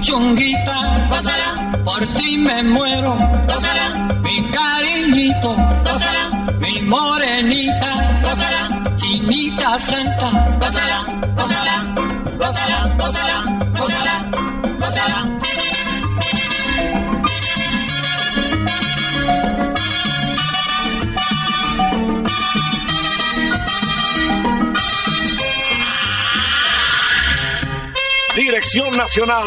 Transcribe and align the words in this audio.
Mi 0.00 0.06
puchunguita, 0.06 1.08
gózala, 1.10 1.82
por 1.84 2.00
ti 2.16 2.38
me 2.38 2.62
muero, 2.62 3.16
gózala, 3.46 4.16
mi 4.22 4.50
cariñito, 4.50 5.54
gózala, 5.84 6.54
mi 6.58 6.82
morenita, 6.82 8.20
gózala, 8.24 8.94
chinita 8.96 9.78
santa, 9.78 10.30
gózala, 10.58 11.04
gózala, 11.36 11.74
gózala, 12.38 12.94
gózala, 12.98 13.44
gózala, 13.76 14.24
gózala. 14.80 15.40
Dirección 28.36 28.96
Nacional, 28.96 29.46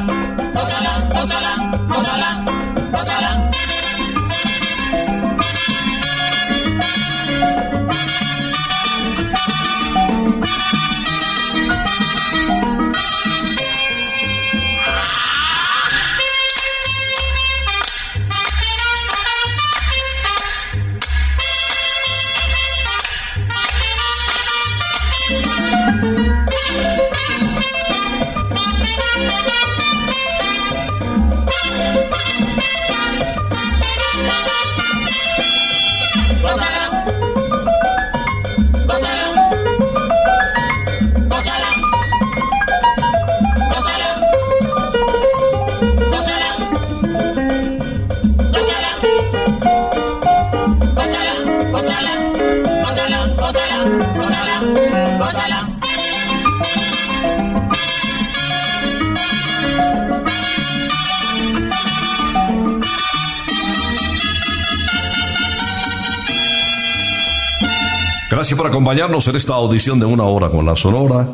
Gracias 68.41 68.57
por 68.57 68.65
acompañarnos 68.65 69.27
en 69.27 69.35
esta 69.35 69.53
audición 69.53 69.99
de 69.99 70.07
una 70.07 70.23
hora 70.23 70.49
con 70.49 70.65
la 70.65 70.75
Sonora. 70.75 71.29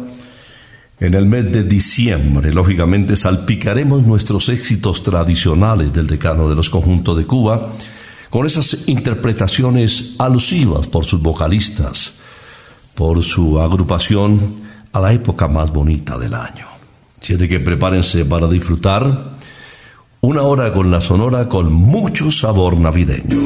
En 1.00 1.14
el 1.14 1.26
mes 1.26 1.50
de 1.54 1.64
diciembre, 1.64 2.52
lógicamente, 2.52 3.16
salpicaremos 3.16 4.06
nuestros 4.06 4.50
éxitos 4.50 5.04
tradicionales 5.04 5.94
del 5.94 6.06
decano 6.06 6.50
de 6.50 6.56
los 6.56 6.70
conjuntos 6.70 7.16
de 7.16 7.24
Cuba 7.24 7.72
con 8.30 8.46
esas 8.46 8.90
interpretaciones 8.90 10.16
alusivas 10.20 10.88
por 10.88 11.06
sus 11.06 11.22
vocalistas, 11.22 12.16
por 12.94 13.24
su 13.24 13.62
agrupación 13.62 14.58
a 14.92 15.00
la 15.00 15.14
época 15.14 15.48
más 15.48 15.72
bonita 15.72 16.18
del 16.18 16.34
año. 16.34 16.68
De 17.26 17.48
que 17.48 17.62
prepárense 17.62 18.26
para 18.26 18.48
disfrutar 18.48 19.38
una 20.20 20.42
hora 20.42 20.74
con 20.74 20.92
la 20.92 21.00
Sonora 21.00 21.48
con 21.48 21.72
mucho 21.72 22.32
sabor 22.32 22.76
navideño. 22.76 23.46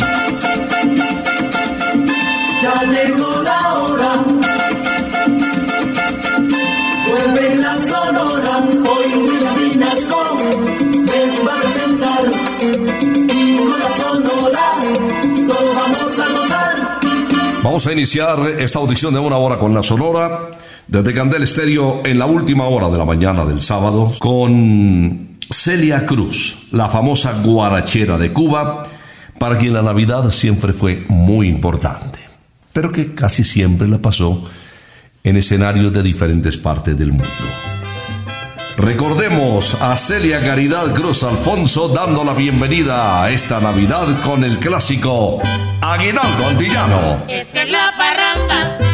Vamos 17.64 17.86
a 17.86 17.94
iniciar 17.94 18.40
esta 18.58 18.80
audición 18.80 19.14
de 19.14 19.20
una 19.20 19.38
hora 19.38 19.60
con 19.60 19.74
la 19.76 19.84
Sonora 19.84 20.50
desde 20.88 21.14
Candel 21.14 21.44
Estéreo 21.44 22.02
en 22.04 22.18
la 22.18 22.26
última 22.26 22.68
hora 22.68 22.90
de 22.90 22.98
la 22.98 23.06
mañana 23.06 23.46
del 23.46 23.62
sábado 23.62 24.12
con 24.18 25.38
Celia 25.48 26.08
Cruz, 26.08 26.70
la 26.72 26.90
famosa 26.90 27.40
guarachera 27.44 28.18
de 28.18 28.34
Cuba, 28.34 28.82
para 29.38 29.60
quien 29.60 29.74
la 29.74 29.84
Navidad 29.84 30.28
siempre 30.32 30.74
fue 30.74 31.06
muy 31.08 31.48
importante, 31.50 32.20
pero 32.74 32.92
que 32.92 33.14
casi 33.14 33.44
siempre 33.44 33.88
la 33.88 34.00
pasó 34.00 34.44
en 35.24 35.38
escenarios 35.38 35.94
de 35.94 36.02
diferentes 36.02 36.58
partes 36.58 36.98
del 36.98 37.12
mundo. 37.12 37.26
Recordemos 38.82 39.80
a 39.80 39.96
Celia 39.96 40.42
Caridad 40.42 40.96
Cruz 40.96 41.24
Alfonso 41.24 41.88
dando 41.88 42.24
la 42.24 42.34
bienvenida 42.34 43.24
a 43.24 43.30
esta 43.30 43.60
Navidad 43.60 44.08
con 44.24 44.44
el 44.44 44.58
clásico 44.58 45.40
Aguinaldo 45.82 46.48
Antillano. 46.48 47.24
Esta 47.28 47.62
es 47.62 47.70
la 47.70 47.94
parranda 47.96 48.91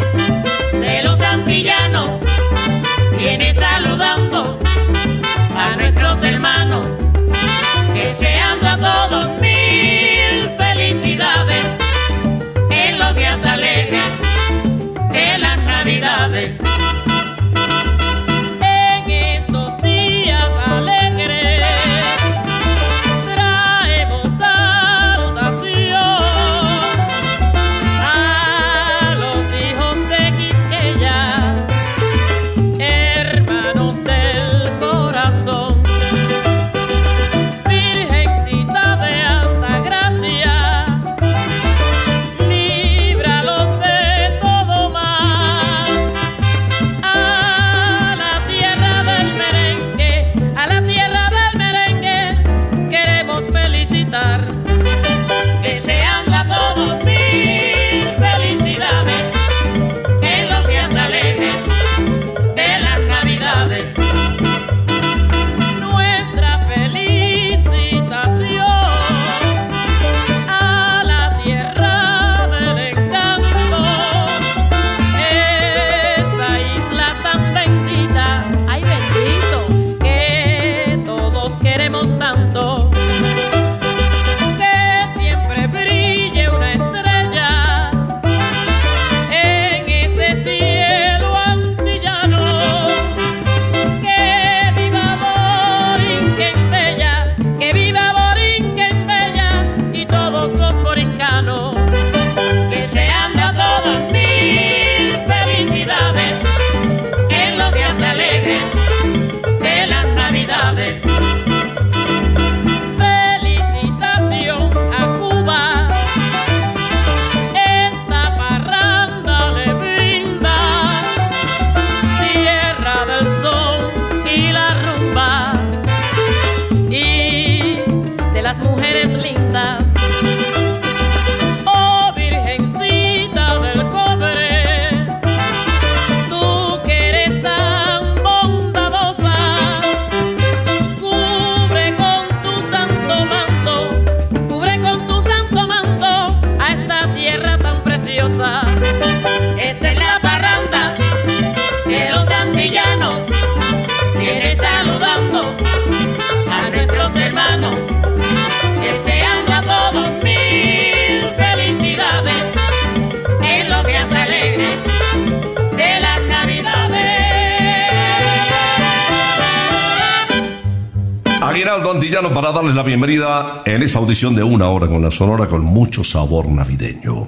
Para 172.18 172.52
darles 172.52 172.74
la 172.74 172.82
bienvenida 172.82 173.62
en 173.64 173.84
esta 173.84 174.00
audición 174.00 174.34
de 174.34 174.42
una 174.42 174.70
hora 174.70 174.88
con 174.88 175.04
la 175.04 175.12
Sonora 175.12 175.48
con 175.48 175.64
mucho 175.64 176.04
sabor 176.04 176.48
navideño. 176.48 177.28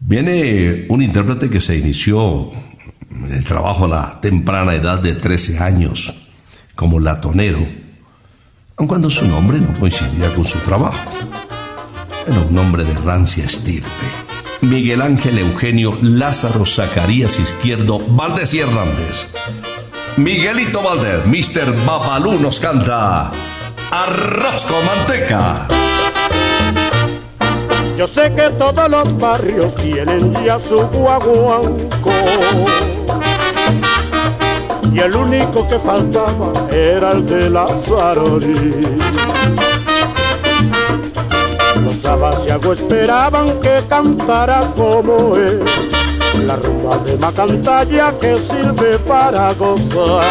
Viene 0.00 0.84
un 0.90 1.00
intérprete 1.02 1.48
que 1.48 1.58
se 1.58 1.78
inició 1.78 2.50
en 3.10 3.32
el 3.32 3.44
trabajo 3.46 3.86
a 3.86 3.88
la 3.88 4.20
temprana 4.20 4.74
edad 4.74 4.98
de 4.98 5.14
13 5.14 5.60
años 5.60 6.28
como 6.74 7.00
latonero, 7.00 7.66
aun 8.76 8.86
cuando 8.86 9.08
su 9.08 9.26
nombre 9.26 9.58
no 9.58 9.72
coincidía 9.80 10.34
con 10.34 10.44
su 10.44 10.58
trabajo. 10.58 11.10
Era 12.26 12.40
un 12.40 12.58
hombre 12.58 12.84
de 12.84 12.94
rancia 12.98 13.46
estirpe. 13.46 13.88
Miguel 14.60 15.00
Ángel 15.00 15.38
Eugenio 15.38 15.96
Lázaro 16.02 16.66
Zacarías 16.66 17.40
Izquierdo 17.40 17.98
Valdés 17.98 18.52
y 18.52 18.60
Hernández. 18.60 19.28
Miguelito 20.18 20.82
Valdés, 20.82 21.24
Mr. 21.26 21.72
Babalú 21.86 22.40
nos 22.40 22.58
canta 22.58 23.30
Arroz 23.92 24.66
con 24.66 24.84
manteca. 24.84 25.68
Yo 27.96 28.04
sé 28.08 28.34
que 28.34 28.50
todos 28.58 28.90
los 28.90 29.16
barrios 29.16 29.76
tienen 29.76 30.34
ya 30.44 30.58
su 30.58 30.80
guaguanco. 30.88 32.10
Y 34.92 34.98
el 34.98 35.14
único 35.14 35.68
que 35.68 35.78
faltaba 35.78 36.66
era 36.72 37.12
el 37.12 37.24
de 37.24 37.50
la. 37.50 37.68
Los 41.84 42.04
abasiagos 42.04 42.80
esperaban 42.80 43.60
que 43.60 43.84
cantara 43.88 44.72
como 44.76 45.36
él. 45.36 45.62
La 46.46 46.56
rumba 46.56 46.98
de 46.98 47.16
Macantalla 47.18 48.12
que 48.18 48.40
sirve 48.40 48.98
para 49.00 49.52
gozar. 49.54 50.24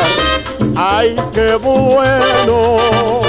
¡Ay, 0.76 1.16
qué 1.34 1.56
bueno! 1.56 3.27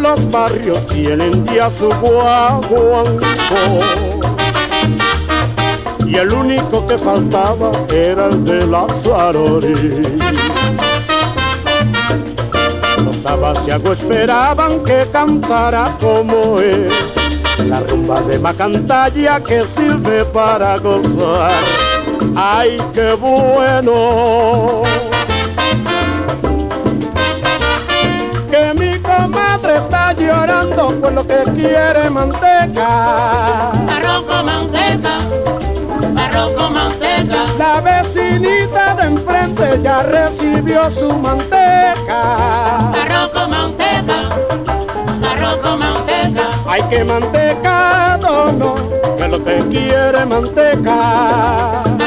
Los 0.00 0.30
barrios 0.30 0.86
tienen 0.86 1.44
ya 1.46 1.70
su 1.70 1.88
guaguanco. 1.88 3.24
Y 6.06 6.16
el 6.16 6.32
único 6.32 6.86
que 6.86 6.96
faltaba 6.96 7.72
era 7.90 8.26
el 8.26 8.44
de 8.44 8.66
la 8.66 8.86
Zarori 9.02 10.18
Los 13.04 13.26
abasiagos 13.26 13.98
esperaban 13.98 14.82
que 14.84 15.06
cantara 15.12 15.94
como 16.00 16.60
él 16.60 16.88
La 17.68 17.80
rumba 17.80 18.22
de 18.22 18.38
Macantalla 18.38 19.40
que 19.40 19.64
sirve 19.76 20.24
para 20.24 20.78
gozar. 20.78 21.52
¡Ay, 22.34 22.80
qué 22.94 23.12
bueno! 23.12 24.84
Llorando 30.38 31.00
por 31.00 31.12
lo 31.12 31.26
que 31.26 31.42
quiere 31.54 32.10
manteca. 32.10 33.70
Arroz 33.96 34.22
con 34.28 34.46
manteca, 34.46 35.14
arroz 36.24 36.50
con 36.56 36.72
manteca, 36.74 37.38
La 37.58 37.80
vecinita 37.80 38.94
de 38.94 39.04
enfrente 39.04 39.80
ya 39.82 40.02
recibió 40.02 40.90
su 40.90 41.12
manteca. 41.12 42.20
arroz 43.02 43.28
con 43.34 43.50
manteca, 43.50 44.18
arroz 45.32 45.56
con 45.62 45.78
manteca, 45.80 46.44
Hay 46.68 46.82
que 46.82 47.04
mantecado, 47.04 48.52
no, 48.52 48.74
que 49.16 49.28
lo 49.28 49.44
que 49.44 49.56
quiere 49.70 50.24
manteca. 50.24 51.97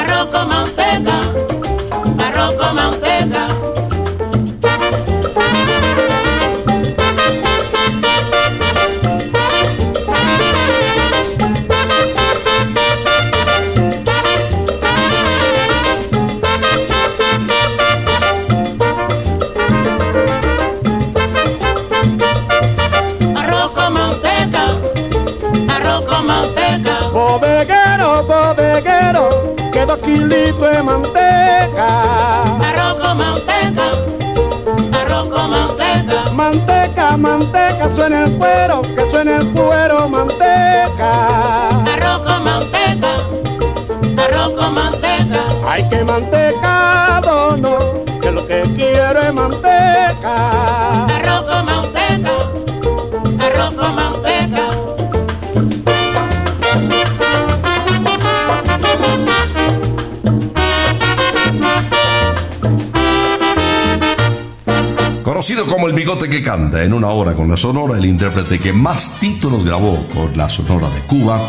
Que 66.20 66.44
canta 66.44 66.84
en 66.84 66.94
una 66.94 67.10
hora 67.10 67.34
con 67.34 67.50
la 67.50 67.56
Sonora, 67.56 67.98
el 67.98 68.06
intérprete 68.06 68.60
que 68.60 68.74
más 68.74 69.18
títulos 69.20 69.64
grabó 69.64 70.06
con 70.14 70.36
la 70.38 70.50
Sonora 70.50 70.90
de 70.90 71.00
Cuba, 71.02 71.40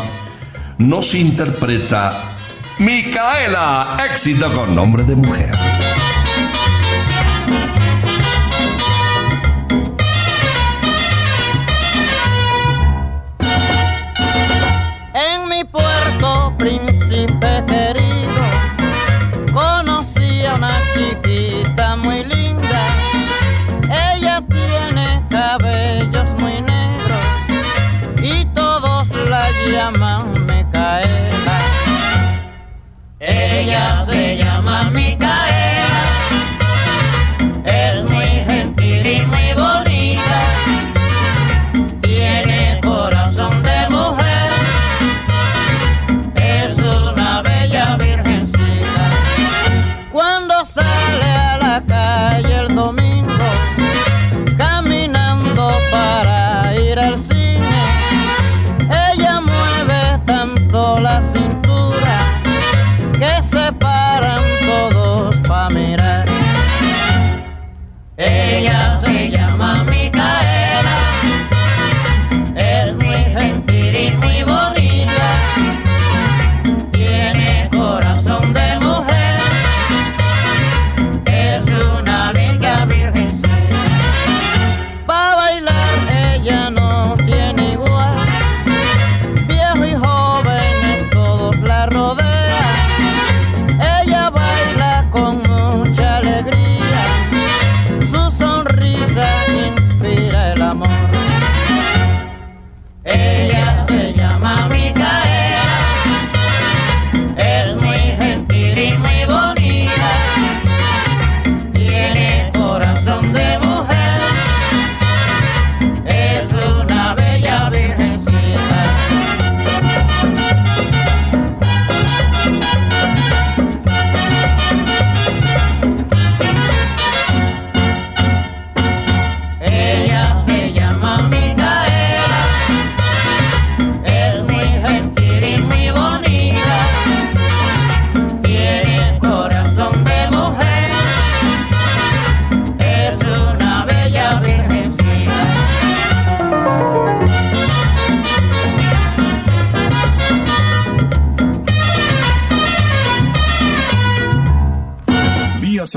nos 0.77 1.13
interpreta 1.13 2.37
Micaela, 2.79 3.97
éxito 4.09 4.51
con 4.53 4.73
nombre 4.73 5.03
de 5.03 5.15
mujer. 5.15 5.62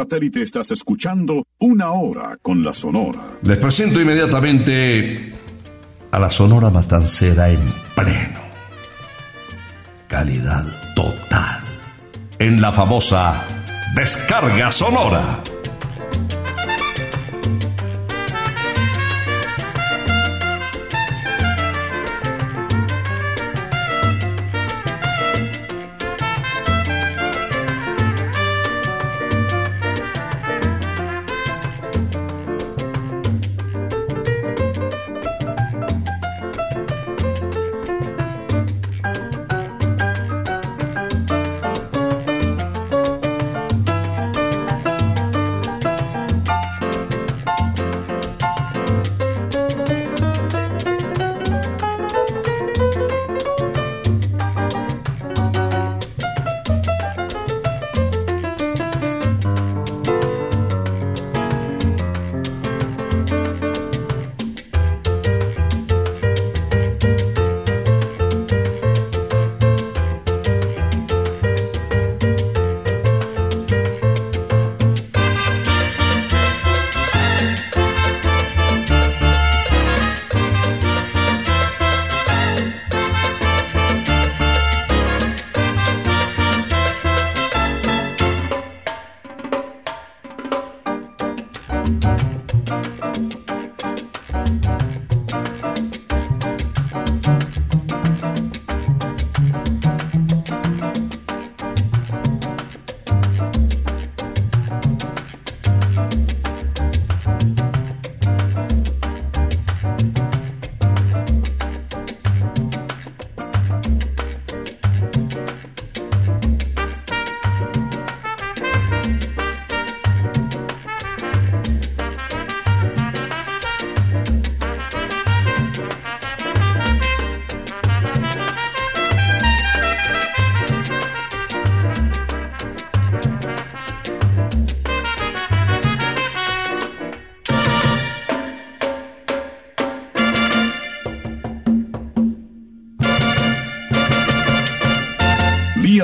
Satélite 0.06 0.42
estás 0.42 0.70
escuchando 0.70 1.48
Una 1.58 1.90
Hora 1.90 2.38
con 2.40 2.62
la 2.62 2.72
Sonora. 2.74 3.18
Les 3.42 3.58
presento 3.58 4.00
inmediatamente 4.00 5.34
a 6.12 6.18
la 6.20 6.30
Sonora 6.30 6.70
Matancera 6.70 7.50
en 7.50 7.58
pleno. 7.96 8.40
Calidad 10.06 10.64
total. 10.94 11.60
En 12.38 12.60
la 12.60 12.70
famosa 12.70 13.42
Descarga 13.96 14.70
Sonora. 14.70 15.42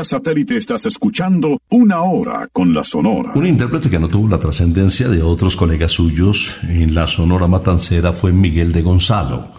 Satélite 0.04 0.56
estás 0.56 0.87
escuchando 0.87 1.61
Una 1.71 2.02
Hora 2.02 2.49
con 2.52 2.75
la 2.75 2.85
Sonora. 2.85 3.32
Un 3.35 3.47
intérprete 3.47 3.90
que 3.90 3.99
no 3.99 4.09
tuvo 4.09 4.28
la 4.28 4.38
trascendencia 4.38 5.09
de 5.09 5.23
otros 5.23 5.56
colegas 5.56 5.92
suyos 5.92 6.59
en 6.64 6.94
la 6.94 7.06
Sonora 7.06 7.47
Matancera 7.47 8.12
fue 8.12 8.32
Miguel 8.32 8.73
de 8.73 8.82
Gonzalo. 8.82 9.52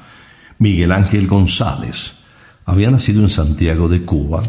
Miguel 0.60 0.92
Ángel 0.92 1.28
González 1.28 2.20
había 2.66 2.92
nacido 2.92 3.22
en 3.22 3.30
Santiago 3.30 3.88
de 3.88 4.04
Cuba 4.04 4.44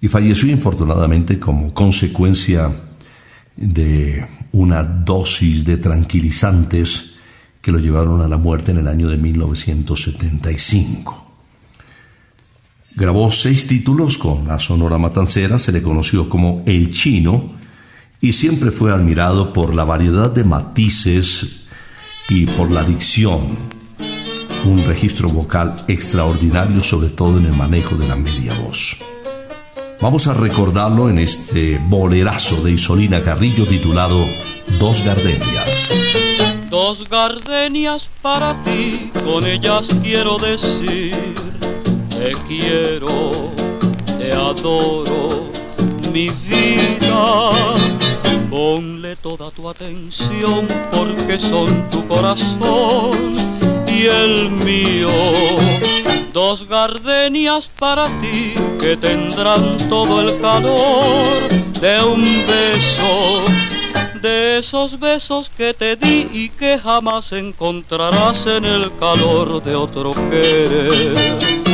y 0.00 0.08
falleció 0.08 0.50
infortunadamente 0.50 1.38
como 1.38 1.72
consecuencia 1.72 2.70
de 3.56 4.26
una 4.52 4.82
dosis 4.82 5.64
de 5.64 5.78
tranquilizantes 5.78 7.14
que 7.60 7.72
lo 7.72 7.78
llevaron 7.78 8.20
a 8.20 8.28
la 8.28 8.36
muerte 8.36 8.72
en 8.72 8.78
el 8.78 8.88
año 8.88 9.08
de 9.08 9.16
1975. 9.16 11.23
Grabó 12.96 13.32
seis 13.32 13.66
títulos 13.66 14.18
con 14.18 14.46
la 14.46 14.60
Sonora 14.60 14.98
Matancera, 14.98 15.58
se 15.58 15.72
le 15.72 15.82
conoció 15.82 16.28
como 16.28 16.62
El 16.64 16.92
Chino 16.92 17.50
y 18.20 18.34
siempre 18.34 18.70
fue 18.70 18.92
admirado 18.92 19.52
por 19.52 19.74
la 19.74 19.82
variedad 19.82 20.30
de 20.30 20.44
matices 20.44 21.64
y 22.28 22.46
por 22.46 22.70
la 22.70 22.84
dicción. 22.84 23.58
Un 24.64 24.84
registro 24.86 25.28
vocal 25.28 25.84
extraordinario, 25.88 26.84
sobre 26.84 27.08
todo 27.08 27.38
en 27.38 27.46
el 27.46 27.52
manejo 27.52 27.96
de 27.96 28.06
la 28.06 28.14
media 28.14 28.54
voz. 28.60 28.96
Vamos 30.00 30.28
a 30.28 30.34
recordarlo 30.34 31.10
en 31.10 31.18
este 31.18 31.78
bolerazo 31.88 32.62
de 32.62 32.72
Isolina 32.72 33.22
Carrillo 33.22 33.66
titulado 33.66 34.24
Dos 34.78 35.02
Gardenias. 35.04 35.90
Dos 36.70 37.08
gardenias 37.08 38.08
para 38.22 38.62
ti, 38.62 39.10
con 39.24 39.46
ellas 39.46 39.88
quiero 40.02 40.38
decir 40.38 41.43
te 42.18 42.32
quiero, 42.46 43.50
te 44.18 44.32
adoro, 44.32 45.50
mi 46.12 46.30
vida. 46.30 47.60
Ponle 48.50 49.16
toda 49.16 49.50
tu 49.50 49.68
atención 49.68 50.68
porque 50.92 51.38
son 51.38 51.90
tu 51.90 52.06
corazón 52.06 53.36
y 53.88 54.06
el 54.06 54.50
mío. 54.50 55.10
Dos 56.32 56.68
gardenias 56.68 57.68
para 57.78 58.06
ti 58.20 58.54
que 58.80 58.96
tendrán 58.96 59.76
todo 59.88 60.20
el 60.20 60.40
calor 60.40 61.48
de 61.80 62.04
un 62.04 62.22
beso. 62.46 63.44
De 64.22 64.58
esos 64.58 64.98
besos 64.98 65.50
que 65.50 65.74
te 65.74 65.96
di 65.96 66.28
y 66.32 66.48
que 66.48 66.78
jamás 66.78 67.32
encontrarás 67.32 68.46
en 68.46 68.64
el 68.64 68.90
calor 68.98 69.62
de 69.62 69.74
otro 69.74 70.12
querer. 70.30 71.73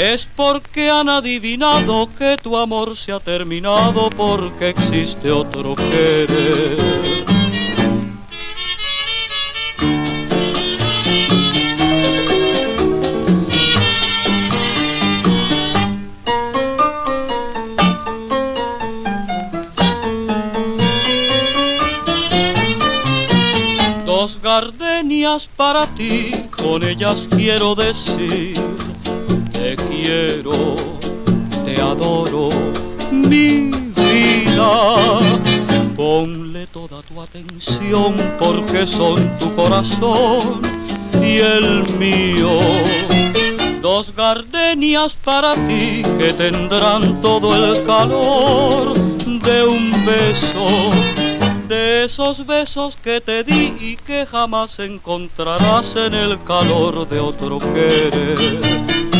es 0.00 0.26
porque 0.34 0.88
han 0.88 1.10
adivinado 1.10 2.08
que 2.16 2.38
tu 2.42 2.56
amor 2.56 2.96
se 2.96 3.12
ha 3.12 3.20
terminado 3.20 4.08
porque 4.08 4.70
existe 4.70 5.30
otro 5.30 5.76
querer. 5.76 6.78
Dos 24.06 24.40
gardenias 24.40 25.46
para 25.54 25.86
ti, 25.88 26.46
con 26.56 26.84
ellas 26.84 27.28
quiero 27.30 27.74
decir 27.74 28.89
te 29.70 29.76
quiero, 29.84 30.76
te 31.64 31.80
adoro, 31.80 32.48
mi 33.12 33.70
vida. 33.94 35.20
Ponle 35.96 36.66
toda 36.66 37.02
tu 37.02 37.20
atención 37.20 38.16
porque 38.40 38.84
son 38.86 39.38
tu 39.38 39.54
corazón 39.54 40.62
y 41.22 41.38
el 41.38 41.86
mío. 41.98 42.58
Dos 43.80 44.12
gardenias 44.16 45.14
para 45.14 45.54
ti 45.54 46.02
que 46.18 46.32
tendrán 46.32 47.20
todo 47.20 47.54
el 47.54 47.84
calor 47.86 48.94
de 49.24 49.64
un 49.64 50.04
beso, 50.04 50.90
de 51.68 52.04
esos 52.06 52.44
besos 52.44 52.96
que 52.96 53.20
te 53.20 53.44
di 53.44 53.72
y 53.80 53.96
que 53.96 54.26
jamás 54.26 54.80
encontrarás 54.80 55.94
en 55.94 56.14
el 56.14 56.42
calor 56.42 57.08
de 57.08 57.20
otro 57.20 57.58
querer. 57.58 59.19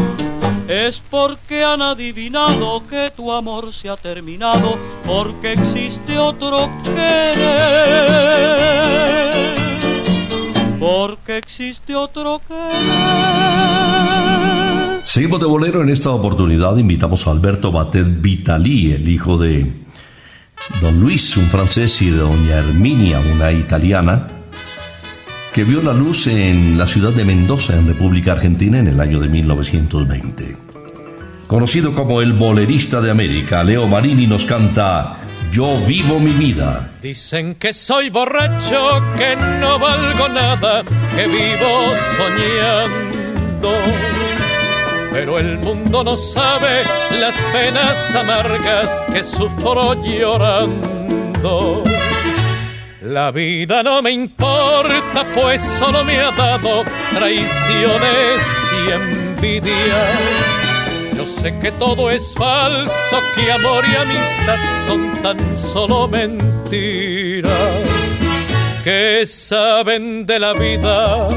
es 0.87 1.01
porque 1.09 1.63
han 1.63 1.81
adivinado 1.81 2.81
que 2.87 3.11
tu 3.15 3.31
amor 3.31 3.71
se 3.71 3.87
ha 3.89 3.95
terminado, 3.95 4.77
porque 5.05 5.53
existe 5.53 6.17
otro 6.17 6.71
querer, 6.83 7.35
porque 10.79 11.37
existe 11.37 11.95
otro 11.95 12.41
querer. 12.47 12.71
Seguimos 15.05 15.39
de 15.39 15.45
bolero 15.45 15.83
en 15.83 15.89
esta 15.89 16.09
oportunidad. 16.09 16.75
Invitamos 16.77 17.27
a 17.27 17.31
Alberto 17.31 17.71
Batet 17.71 18.19
Vitali, 18.19 18.91
el 18.91 19.07
hijo 19.07 19.37
de 19.37 19.71
don 20.81 20.99
Luis, 20.99 21.37
un 21.37 21.45
francés, 21.45 22.01
y 22.01 22.09
de 22.09 22.17
doña 22.17 22.57
Herminia, 22.57 23.19
una 23.19 23.51
italiana, 23.51 24.29
que 25.53 25.63
vio 25.63 25.83
la 25.83 25.93
luz 25.93 26.25
en 26.25 26.77
la 26.77 26.87
ciudad 26.87 27.11
de 27.11 27.23
Mendoza, 27.23 27.77
en 27.77 27.85
República 27.87 28.31
Argentina, 28.31 28.79
en 28.79 28.87
el 28.87 28.99
año 28.99 29.19
de 29.19 29.27
1920. 29.27 30.70
Conocido 31.51 31.93
como 31.93 32.21
el 32.21 32.31
bolerista 32.31 33.01
de 33.01 33.11
América, 33.11 33.61
Leo 33.61 33.85
Marini 33.85 34.25
nos 34.25 34.45
canta 34.45 35.17
Yo 35.51 35.81
vivo 35.85 36.17
mi 36.17 36.31
vida. 36.31 36.89
Dicen 37.01 37.55
que 37.55 37.73
soy 37.73 38.09
borracho, 38.09 39.03
que 39.17 39.35
no 39.59 39.77
valgo 39.77 40.29
nada, 40.29 40.81
que 41.13 41.27
vivo 41.27 41.91
soñando. 42.15 43.73
Pero 45.11 45.39
el 45.39 45.59
mundo 45.59 46.05
no 46.05 46.15
sabe 46.15 46.83
las 47.19 47.35
penas 47.51 48.15
amargas 48.15 49.03
que 49.11 49.21
sufro 49.21 50.01
llorando. 50.05 51.83
La 53.01 53.29
vida 53.31 53.83
no 53.83 54.01
me 54.01 54.11
importa, 54.11 55.25
pues 55.35 55.61
solo 55.61 56.05
me 56.05 56.17
ha 56.17 56.31
dado 56.31 56.85
traiciones 57.13 58.41
y 58.87 58.91
envidias. 58.93 60.60
Yo 61.21 61.27
sé 61.27 61.53
que 61.59 61.71
todo 61.73 62.09
es 62.09 62.33
falso, 62.33 63.21
que 63.35 63.51
amor 63.51 63.85
y 63.87 63.95
amistad 63.95 64.57
son 64.87 65.21
tan 65.21 65.55
solo 65.55 66.07
mentiras. 66.07 67.51
Que 68.83 69.23
saben 69.27 70.25
de 70.25 70.39
la 70.39 70.53
vida 70.53 71.29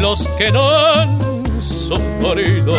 los 0.00 0.28
que 0.38 0.52
no 0.52 0.70
han 0.70 1.60
sufrido, 1.60 2.76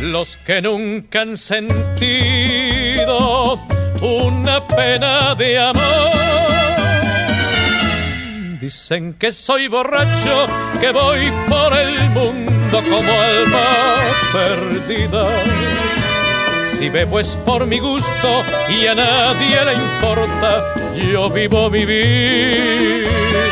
los 0.00 0.38
que 0.38 0.62
nunca 0.62 1.20
han 1.20 1.36
sentido 1.36 3.02
una 4.00 4.66
pena 4.66 5.34
de 5.34 5.58
amor. 5.58 6.10
Dicen 8.62 9.12
que 9.12 9.30
soy 9.30 9.68
borracho, 9.68 10.46
que 10.80 10.90
voy 10.90 11.30
por 11.50 11.76
el 11.76 12.08
mundo 12.08 12.51
como 12.80 13.12
alma 13.12 13.66
perdida. 14.32 15.28
Si 16.64 16.88
bebo 16.88 17.20
es 17.20 17.36
por 17.44 17.66
mi 17.66 17.78
gusto 17.78 18.44
y 18.68 18.86
a 18.86 18.94
nadie 18.94 19.64
le 19.64 19.74
importa, 19.74 20.74
yo 21.12 21.28
vivo 21.28 21.68
mi 21.70 21.84
vida. 21.84 23.51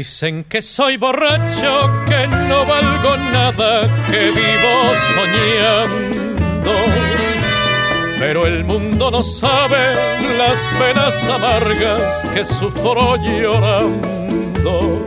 Dicen 0.00 0.44
que 0.44 0.62
soy 0.62 0.96
borracho, 0.96 1.90
que 2.06 2.26
no 2.48 2.64
valgo 2.64 3.18
nada, 3.34 3.86
que 4.06 4.30
vivo 4.30 4.94
soñando. 5.14 6.72
Pero 8.18 8.46
el 8.46 8.64
mundo 8.64 9.10
no 9.10 9.22
sabe 9.22 9.76
las 10.38 10.66
penas 10.78 11.28
amargas 11.28 12.26
que 12.32 12.42
sufro 12.42 13.16
llorando. 13.16 15.04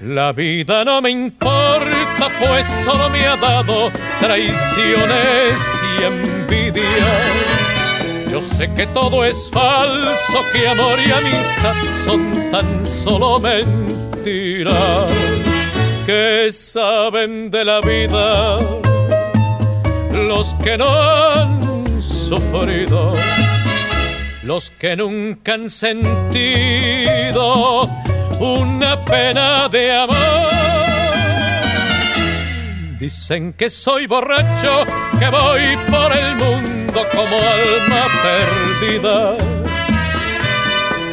La 0.00 0.32
vida 0.32 0.82
no 0.86 1.02
me 1.02 1.10
importa, 1.10 2.30
pues 2.40 2.66
solo 2.66 3.10
me 3.10 3.26
ha 3.26 3.36
dado 3.36 3.92
traiciones 4.20 5.68
y 5.98 6.02
envidias. 6.02 7.45
Yo 8.36 8.42
sé 8.42 8.68
que 8.74 8.86
todo 8.88 9.24
es 9.24 9.50
falso, 9.50 10.44
que 10.52 10.68
amor 10.68 10.98
y 11.00 11.10
amistad 11.10 11.74
son 12.04 12.50
tan 12.52 12.84
solo 12.84 13.40
mentiras 13.40 15.10
que 16.04 16.52
saben 16.52 17.50
de 17.50 17.64
la 17.64 17.80
vida 17.80 18.58
los 20.12 20.52
que 20.62 20.76
no 20.76 20.86
han 20.86 22.02
sufrido, 22.02 23.14
los 24.42 24.68
que 24.68 24.96
nunca 24.96 25.54
han 25.54 25.70
sentido 25.70 26.28
una 28.38 29.02
pena 29.06 29.66
de 29.70 29.92
amor. 29.96 30.52
Dicen 33.00 33.54
que 33.54 33.70
soy 33.70 34.06
borracho, 34.06 34.84
que 35.18 35.30
voy 35.30 35.78
por 35.90 36.12
el 36.14 36.36
mundo 36.36 36.85
como 37.10 37.36
alma 37.36 38.06
perdida. 38.22 39.36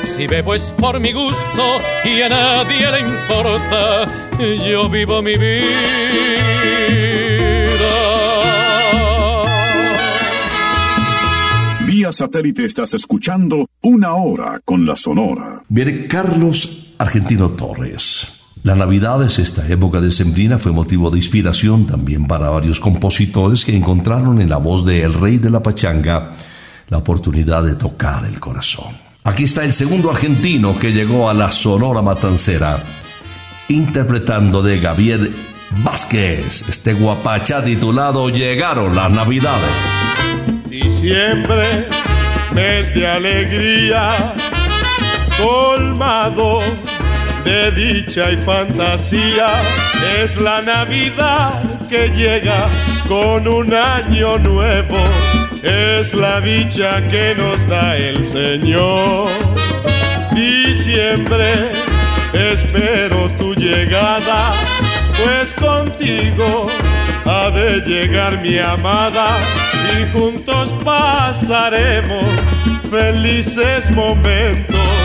Si 0.03 0.27
bebo 0.27 0.53
es 0.53 0.71
por 0.71 0.99
mi 0.99 1.11
gusto 1.11 1.81
y 2.05 2.21
a 2.21 2.29
nadie 2.29 2.91
le 2.91 2.99
importa, 2.99 4.07
yo 4.69 4.89
vivo 4.89 5.21
mi 5.21 5.37
vida. 5.37 6.23
Vía 11.85 12.11
satélite 12.11 12.65
estás 12.65 12.93
escuchando 12.93 13.67
Una 13.81 14.15
Hora 14.15 14.59
con 14.63 14.85
la 14.85 14.97
Sonora. 14.97 15.63
Viene 15.67 16.07
Carlos 16.07 16.95
Argentino 16.97 17.49
Torres. 17.49 18.32
La 18.63 18.75
Navidad 18.75 19.21
es 19.21 19.39
esta 19.39 19.67
época 19.67 19.99
decembrina 19.99 20.57
fue 20.57 20.71
motivo 20.71 21.11
de 21.11 21.17
inspiración 21.17 21.85
también 21.85 22.27
para 22.27 22.49
varios 22.49 22.79
compositores 22.79 23.65
que 23.65 23.75
encontraron 23.75 24.39
en 24.39 24.49
la 24.49 24.55
voz 24.55 24.85
de 24.85 25.01
El 25.03 25.13
Rey 25.13 25.37
de 25.37 25.49
la 25.49 25.61
Pachanga 25.61 26.31
la 26.87 26.97
oportunidad 26.97 27.63
de 27.63 27.75
tocar 27.75 28.23
el 28.23 28.39
corazón. 28.39 28.95
Aquí 29.25 29.43
está 29.43 29.65
el 29.65 29.73
segundo 29.73 30.09
argentino 30.09 30.79
que 30.79 30.93
llegó 30.93 31.29
a 31.29 31.33
la 31.33 31.51
Sonora 31.51 32.01
Matancera, 32.01 32.81
interpretando 33.67 34.63
de 34.63 34.79
Gabriel 34.79 35.35
Vázquez, 35.83 36.69
este 36.69 36.93
guapachá 36.93 37.65
titulado 37.65 38.29
Llegaron 38.29 38.95
las 38.95 39.11
Navidades. 39.11 39.71
Diciembre, 40.69 41.89
mes 42.53 42.95
de 42.95 43.07
alegría, 43.07 44.35
colmado 45.37 46.61
de 47.43 47.71
dicha 47.71 48.31
y 48.31 48.37
fantasía. 48.37 49.47
Es 50.21 50.37
la 50.37 50.61
Navidad 50.61 51.87
que 51.87 52.09
llega 52.09 52.69
con 53.07 53.47
un 53.47 53.73
año 53.73 54.37
nuevo. 54.37 54.97
Es 55.61 56.13
la 56.13 56.41
dicha 56.41 57.07
que 57.07 57.35
nos 57.35 57.67
da 57.67 57.97
el 57.97 58.25
Señor. 58.25 59.29
Diciembre, 60.33 61.71
espero 62.33 63.29
tu 63.37 63.53
llegada, 63.53 64.53
pues 65.23 65.53
contigo 65.53 66.67
ha 67.25 67.49
de 67.51 67.81
llegar 67.81 68.41
mi 68.41 68.57
amada 68.57 69.27
y 69.97 70.11
juntos 70.11 70.73
pasaremos 70.83 72.25
felices 72.89 73.89
momentos 73.91 75.02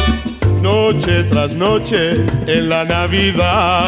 noche 0.62 1.24
tras 1.24 1.54
noche 1.54 2.12
en 2.46 2.68
la 2.68 2.84
Navidad. 2.84 3.86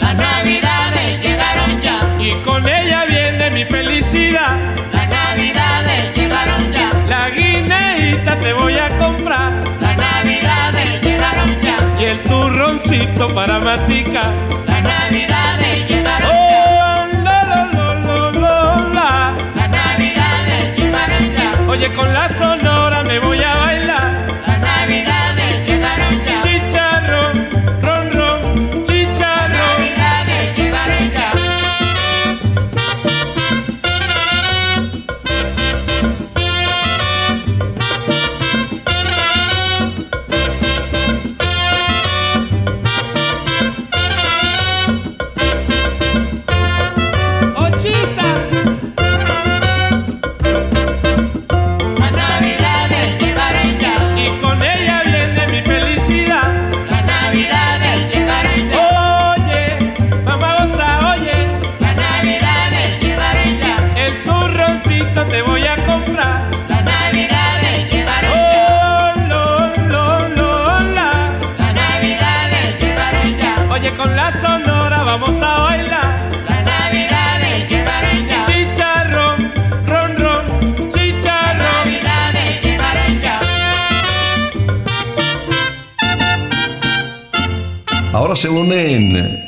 Las 0.00 0.14
Navidades 0.16 1.22
llegaron 1.22 1.80
ya 1.80 2.16
y 2.20 2.32
con 2.44 2.66
ella 2.68 3.04
viene 3.06 3.50
mi 3.50 3.64
felicidad. 3.64 4.74
Las 4.92 5.08
Navidades 5.08 6.16
llegaron 6.16 6.72
ya. 6.72 6.92
La 7.08 7.30
guineita 7.30 8.38
te 8.40 8.52
voy 8.52 8.74
a 8.74 8.96
comprar. 8.96 9.64
Las 9.80 9.96
Navidades 9.96 11.02
llegaron 11.02 11.60
ya. 11.60 11.96
Y 12.00 12.04
el 12.04 12.20
turroncito 12.24 13.28
para 13.34 13.58
masticar 13.60 14.32
Oye, 21.72 21.90
con 21.94 22.12
la 22.12 22.28
sonora 22.36 22.71
se 88.42 88.48
unen 88.48 89.38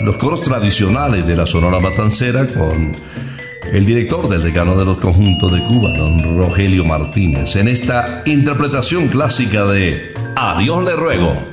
los 0.00 0.16
coros 0.16 0.42
tradicionales 0.42 1.24
de 1.24 1.36
la 1.36 1.46
Sonora 1.46 1.78
Matancera 1.78 2.48
con 2.48 2.96
el 3.70 3.86
director 3.86 4.28
del 4.28 4.42
decano 4.42 4.76
de 4.76 4.84
los 4.84 4.96
conjuntos 4.96 5.52
de 5.52 5.60
Cuba, 5.60 5.96
don 5.96 6.36
Rogelio 6.36 6.84
Martínez, 6.84 7.54
en 7.54 7.68
esta 7.68 8.24
interpretación 8.26 9.06
clásica 9.06 9.64
de 9.66 10.12
Adiós 10.34 10.84
le 10.84 10.96
ruego. 10.96 11.51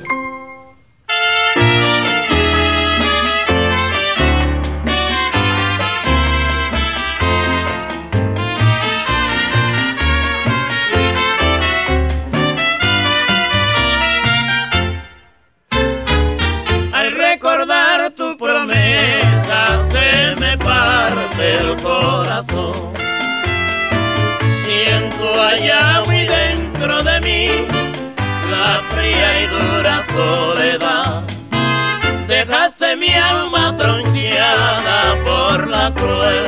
Mi 33.00 33.14
alma 33.14 33.74
troncheada 33.74 35.16
por 35.24 35.66
la 35.66 35.92
cruel 35.94 36.44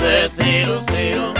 desilusión. 0.00 1.34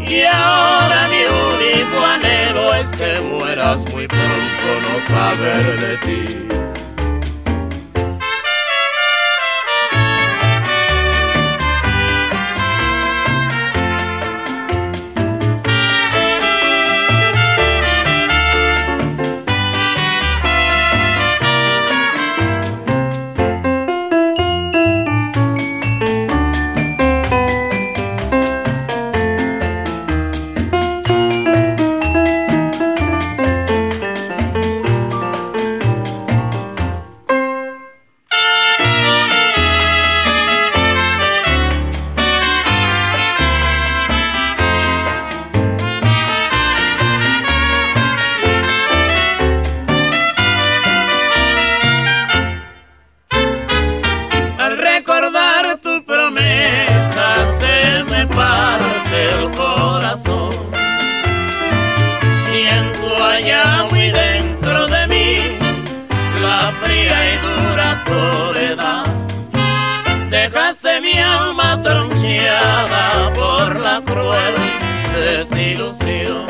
Y 0.00 0.22
ahora 0.22 1.08
mi 1.08 1.22
único 1.24 2.06
anhelo 2.06 2.74
es 2.74 2.88
que 2.92 3.20
mueras 3.20 3.80
muy 3.92 4.06
pronto, 4.06 4.68
no 4.86 5.14
saber 5.14 5.80
de 5.80 5.96
ti. 5.98 6.69
Desilusión. 75.14 76.46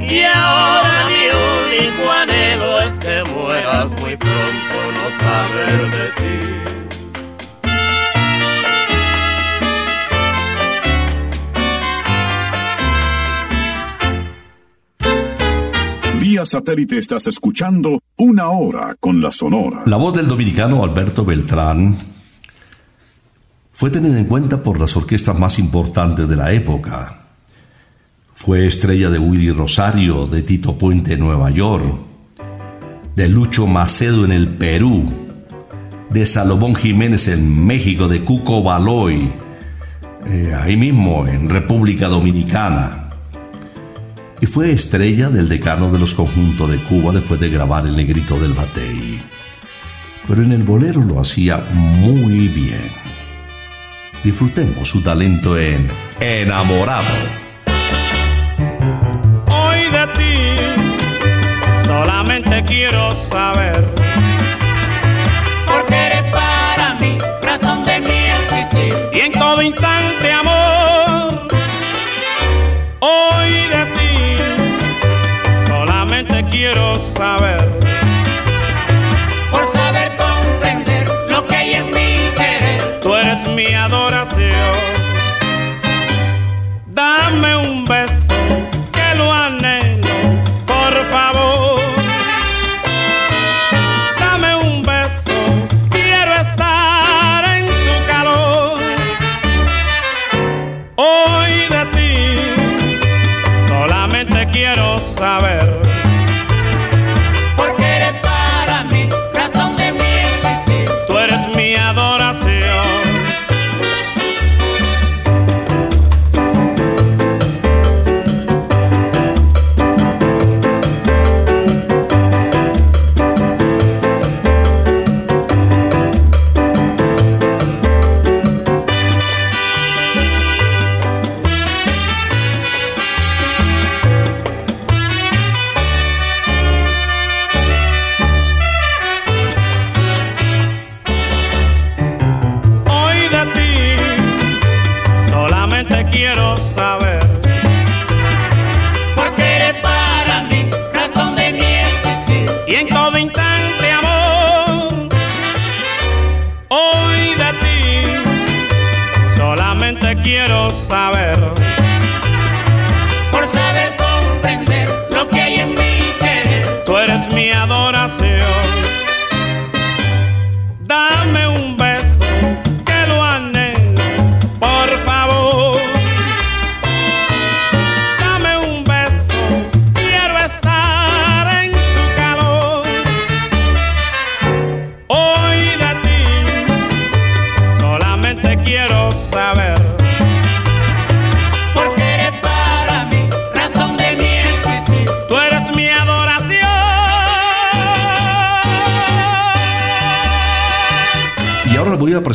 Y 0.00 0.22
ahora 0.22 1.06
mi 1.08 1.28
único 1.78 2.10
anhelo 2.10 2.80
es 2.80 2.98
que 3.00 3.24
mueras 3.32 3.90
muy 4.00 4.16
pronto, 4.16 4.76
no 4.94 5.10
saber 5.20 5.90
de 5.90 6.08
ti. 6.16 6.38
Vía 16.20 16.44
satélite 16.44 16.98
estás 16.98 17.26
escuchando 17.26 18.00
Una 18.16 18.50
Hora 18.50 18.94
con 18.98 19.20
la 19.22 19.32
Sonora. 19.32 19.82
La 19.86 19.96
voz 19.96 20.14
del 20.14 20.26
dominicano 20.28 20.84
Alberto 20.84 21.24
Beltrán 21.24 21.96
fue 23.78 23.90
tenida 23.90 24.18
en 24.18 24.24
cuenta 24.24 24.60
por 24.60 24.80
las 24.80 24.96
orquestas 24.96 25.38
más 25.38 25.60
importantes 25.60 26.28
de 26.28 26.34
la 26.34 26.50
época. 26.50 27.26
Fue 28.34 28.66
estrella 28.66 29.08
de 29.08 29.20
Willy 29.20 29.52
Rosario, 29.52 30.26
de 30.26 30.42
Tito 30.42 30.76
Puente 30.76 31.12
en 31.12 31.20
Nueva 31.20 31.48
York, 31.50 31.84
de 33.14 33.28
Lucho 33.28 33.68
Macedo 33.68 34.24
en 34.24 34.32
el 34.32 34.48
Perú, 34.48 35.04
de 36.10 36.26
Salomón 36.26 36.74
Jiménez 36.74 37.28
en 37.28 37.66
México, 37.66 38.08
de 38.08 38.24
Cuco 38.24 38.64
Baloy, 38.64 39.30
eh, 40.26 40.56
ahí 40.60 40.76
mismo 40.76 41.28
en 41.28 41.48
República 41.48 42.08
Dominicana. 42.08 43.10
Y 44.40 44.46
fue 44.46 44.72
estrella 44.72 45.28
del 45.28 45.48
decano 45.48 45.92
de 45.92 46.00
los 46.00 46.14
conjuntos 46.14 46.68
de 46.68 46.78
Cuba 46.78 47.12
después 47.12 47.38
de 47.38 47.48
grabar 47.48 47.86
El 47.86 47.96
Negrito 47.96 48.40
del 48.40 48.54
Batey. 48.54 49.20
Pero 50.26 50.42
en 50.42 50.50
el 50.50 50.64
bolero 50.64 51.00
lo 51.00 51.20
hacía 51.20 51.62
muy 51.72 52.48
bien. 52.48 52.97
Disfrutemos 54.24 54.88
su 54.88 55.02
talento 55.02 55.56
en 55.58 55.88
Enamorado. 56.20 57.04
Hoy 59.46 59.78
de 59.90 60.06
ti 60.18 61.86
solamente 61.86 62.64
quiero 62.66 63.14
saber 63.14 63.86
Porque 65.66 65.94
eres 65.94 66.22
para 66.32 66.94
mí 67.00 67.18
razón 67.42 67.84
de 67.84 68.00
mi 68.00 68.08
existir. 68.16 68.94
y 69.12 69.20
en 69.20 69.32
todo 69.32 69.62
instante 69.62 70.32
amor. 70.32 71.48
Hoy 73.00 73.50
de 73.50 73.84
ti 73.96 75.66
solamente 75.66 76.44
quiero 76.50 76.98
saber 77.00 77.68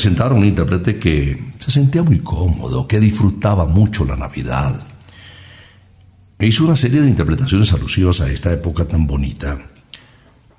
ahora 0.05 0.15
les 0.15 0.19
voy 0.19 0.23
a 0.23 0.25
presentar 0.25 0.31
a 0.31 0.35
un 0.35 0.45
intérprete 0.45 0.99
que 0.99 1.53
se 1.57 1.71
sentía 1.71 2.03
muy 2.03 2.19
cómodo, 2.19 2.87
que 2.87 2.99
disfrutaba 2.99 3.65
mucho 3.65 4.05
la 4.05 4.15
Navidad. 4.15 4.85
E 6.39 6.47
hizo 6.47 6.65
una 6.65 6.75
serie 6.75 7.01
de 7.01 7.09
interpretaciones 7.09 7.71
alusivas 7.73 8.21
a 8.21 8.29
esta 8.29 8.51
época 8.51 8.85
tan 8.85 9.07
bonita, 9.07 9.57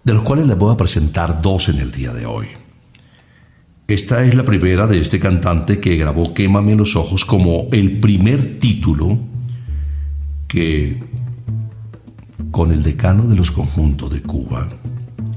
de 0.03 0.13
los 0.13 0.23
cuales 0.23 0.47
les 0.47 0.57
voy 0.57 0.73
a 0.73 0.77
presentar 0.77 1.43
dos 1.43 1.69
en 1.69 1.79
el 1.79 1.93
día 1.93 2.13
de 2.13 2.27
hoy. 2.27 2.47
Esta 3.87 4.25
es 4.25 4.35
la 4.35 4.45
primera 4.45 4.87
de 4.87 4.99
este 4.99 5.21
cantante 5.21 5.79
que 5.79 5.97
grabó 5.97 6.33
Quémame 6.33 6.75
los 6.75 6.97
ojos 6.97 7.25
como 7.25 7.69
el 7.71 8.01
primer 8.01 8.59
título 8.59 9.19
que 10.49 11.03
con 12.51 12.73
el 12.73 12.83
decano 12.83 13.25
de 13.25 13.37
los 13.37 13.51
conjuntos 13.51 14.11
de 14.11 14.23
Cuba 14.23 14.71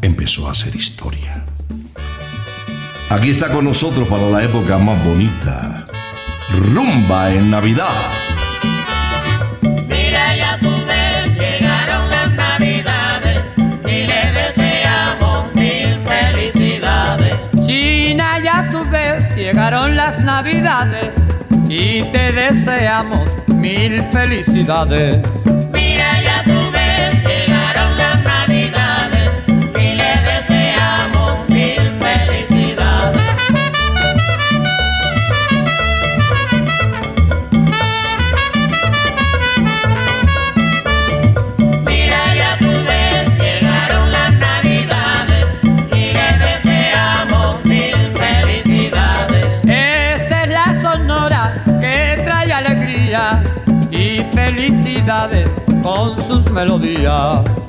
empezó 0.01 0.47
a 0.47 0.51
hacer 0.51 0.75
historia. 0.75 1.56
Aquí 3.09 3.29
está 3.29 3.47
con 3.47 3.63
nosotros 3.63 4.05
para 4.09 4.23
la 4.29 4.43
época 4.43 4.77
más 4.77 5.01
bonita. 5.03 5.85
Rumba 6.73 7.31
en 7.31 7.49
Navidad. 7.49 7.87
Mira, 9.87 10.35
ya 10.35 10.59
tú 10.59 10.69
ves, 10.85 11.33
llegaron 11.37 12.09
las 12.09 12.33
navidades 12.33 13.41
y 13.85 14.07
le 14.07 14.31
deseamos 14.33 15.55
mil 15.55 15.99
felicidades. 16.05 17.33
China, 17.65 18.39
ya 18.43 18.69
tú 18.71 18.85
ves, 18.91 19.33
llegaron 19.37 19.95
las 19.95 20.19
navidades 20.19 21.11
y 21.69 22.03
te 22.11 22.33
deseamos 22.33 23.29
mil 23.47 24.03
felicidades. 24.11 25.25
Con 55.83 56.21
sus 56.21 56.51
melodías. 56.51 57.66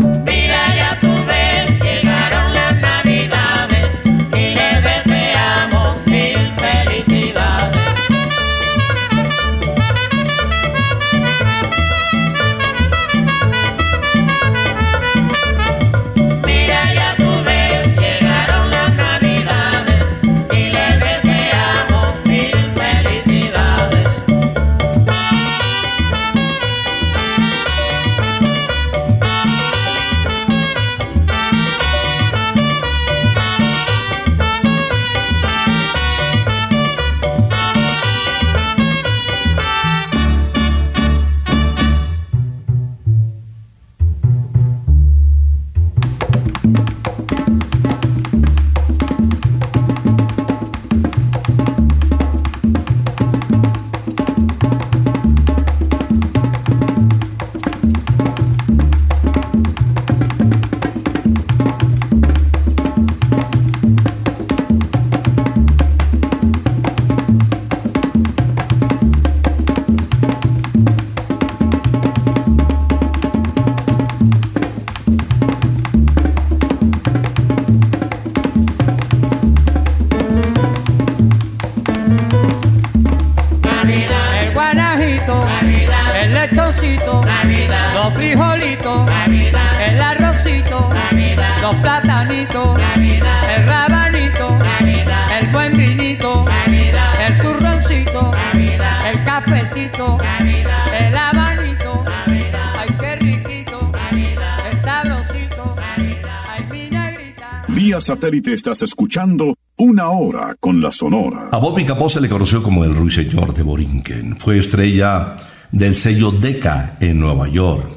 Lechoncito, 86.50 87.20
Navidad, 87.24 87.94
los 87.94 88.14
frijolitos, 88.14 89.06
Navidad, 89.06 89.82
el 89.82 90.00
arrocito, 90.00 90.88
Navidad, 90.94 91.60
los 91.60 91.74
platanitos, 91.76 92.78
Navidad, 92.78 93.54
el 93.54 93.66
rabanito, 93.66 94.58
Navidad, 94.58 95.38
el 95.40 95.46
buen 95.48 95.76
vinito, 95.76 96.44
Navidad, 96.46 97.26
el 97.26 97.42
turroncito, 97.42 98.32
Navidad, 98.32 99.10
el 99.10 99.24
cafecito, 99.24 100.18
Navidad, 100.22 100.94
el 100.94 101.16
abanito, 101.16 102.04
Navidad, 102.04 102.72
ay 102.78 102.88
qué 102.98 103.16
riquito, 103.16 103.92
Navidad, 103.92 104.58
el 104.70 104.78
sabrosito, 104.78 105.76
Navidad. 105.76 106.44
ay 106.48 106.64
mi 106.70 106.90
negrita. 106.90 107.62
Vía 107.68 108.00
satélite 108.00 108.54
estás 108.54 108.80
escuchando 108.82 109.54
Una 109.76 110.08
Hora 110.08 110.54
con 110.58 110.80
la 110.80 110.92
Sonora. 110.92 111.50
A 111.52 111.58
Bobby 111.58 111.84
Capó 111.84 112.08
se 112.08 112.22
le 112.22 112.28
conoció 112.30 112.62
como 112.62 112.84
el 112.84 112.94
ruiseñor 112.94 113.52
de 113.52 113.62
Borinquen. 113.62 114.36
Fue 114.38 114.56
estrella 114.58 115.36
del 115.72 115.94
sello 115.94 116.30
Decca 116.30 116.96
en 117.00 117.20
Nueva 117.20 117.48
York. 117.48 117.90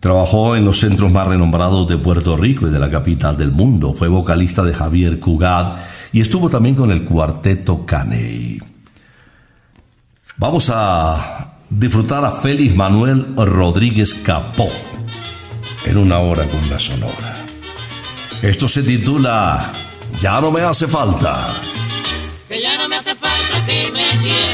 Trabajó 0.00 0.54
en 0.54 0.64
los 0.64 0.80
centros 0.80 1.10
más 1.10 1.26
renombrados 1.26 1.88
de 1.88 1.96
Puerto 1.96 2.36
Rico 2.36 2.66
y 2.66 2.70
de 2.70 2.78
la 2.78 2.90
capital 2.90 3.36
del 3.36 3.52
mundo. 3.52 3.94
Fue 3.94 4.08
vocalista 4.08 4.62
de 4.62 4.74
Javier 4.74 5.18
Cugat 5.18 5.80
y 6.12 6.20
estuvo 6.20 6.50
también 6.50 6.74
con 6.74 6.90
el 6.90 7.04
cuarteto 7.04 7.86
Caney. 7.86 8.60
Vamos 10.36 10.70
a 10.74 11.54
disfrutar 11.70 12.24
a 12.24 12.32
Félix 12.32 12.74
Manuel 12.76 13.34
Rodríguez 13.36 14.14
Capó 14.14 14.68
en 15.84 15.96
una 15.96 16.18
hora 16.18 16.48
con 16.48 16.68
la 16.68 16.78
sonora. 16.78 17.46
Esto 18.42 18.68
se 18.68 18.82
titula 18.82 19.72
Ya 20.20 20.40
no 20.40 20.50
me 20.50 20.60
hace 20.60 20.86
falta. 20.86 21.48
Que 22.46 22.60
ya 22.60 22.76
no 22.76 22.88
me 22.88 22.96
hace 22.96 23.14
falta 23.16 23.64
me 23.66 24.53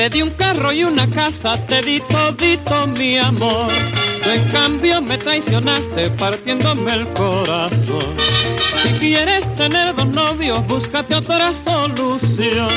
Te 0.00 0.08
di 0.08 0.22
un 0.22 0.30
carro 0.30 0.72
y 0.72 0.82
una 0.82 1.10
casa, 1.10 1.58
te 1.66 1.82
di 1.82 2.00
todito 2.08 2.86
mi 2.86 3.18
amor. 3.18 3.70
En 4.24 4.50
cambio 4.50 5.02
me 5.02 5.18
traicionaste 5.18 6.12
partiéndome 6.12 6.94
el 6.94 7.12
corazón. 7.12 8.16
Si 8.78 8.88
quieres 8.98 9.44
tener 9.56 9.94
dos 9.94 10.06
novios, 10.06 10.66
búscate 10.66 11.14
otra 11.14 11.52
solución. 11.64 12.70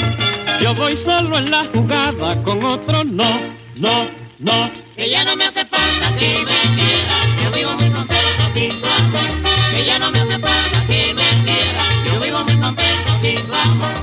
Yo 0.61 0.76
voy 0.76 0.97
solo 0.97 1.38
en 1.38 1.49
la 1.49 1.65
jugada, 1.74 2.43
con 2.43 2.61
otro 2.61 3.05
no, 3.05 3.39
no, 3.78 4.09
no. 4.39 4.71
Que 4.97 5.09
ya 5.09 5.24
no 5.24 5.38
me 5.38 5.45
hace 5.45 5.63
falta 5.67 6.13
que 6.19 6.39
me 6.39 6.76
quiera, 6.76 7.15
yo 7.41 7.51
vivo 7.53 7.71
muy 7.76 7.89
contento 7.89 8.53
sin 8.53 8.82
tu 8.82 8.86
amor. 8.86 9.49
Que 9.71 9.86
ya 9.86 9.97
no 9.97 10.11
me 10.11 10.19
hace 10.19 10.39
falta 10.39 10.86
que 10.88 11.13
me 11.13 11.45
quiera, 11.45 11.84
yo 12.05 12.19
vivo 12.19 12.43
muy 12.43 12.59
contento 12.59 13.11
sin 13.21 13.47
tu 13.47 13.53
amor. 13.53 14.03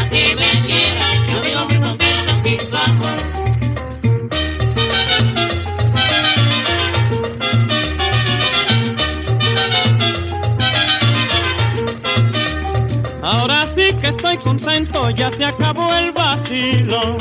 contento, 14.43 15.09
ya 15.11 15.31
se 15.37 15.45
acabó 15.45 15.93
el 15.93 16.11
vacilo. 16.11 17.17